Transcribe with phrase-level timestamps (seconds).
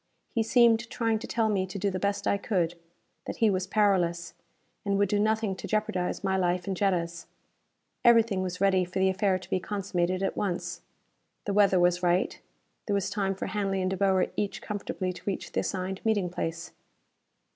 [0.33, 2.73] He seemed trying to tell me to do the best I could;
[3.27, 4.33] that he was powerless,
[4.83, 7.27] and would do nothing to jeopardize my life and Jetta's.
[8.03, 10.81] Everything was ready for the affair to be consummated at once.
[11.45, 12.41] The weather was right;
[12.87, 16.31] there was time for Hanley and De Boer each comfortably to reach the assigned meeting
[16.31, 16.71] place.